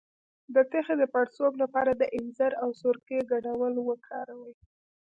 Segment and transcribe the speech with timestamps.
[0.53, 4.53] د تخه د پړسوب لپاره د انځر او سرکې ګډول وکاروئ